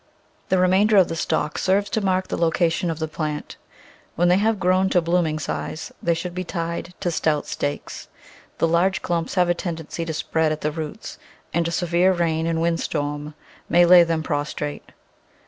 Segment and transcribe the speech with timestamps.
[0.49, 3.55] The remainder of the stalk serves to mark the location of the plant.
[4.15, 8.07] When they have grown to blooming size they should be tied to stout stakes.
[8.57, 11.19] The large clumps have a tendency to spread at the roots,
[11.53, 13.35] and a severe rain and wind storm
[13.69, 14.89] may lay them prostrate.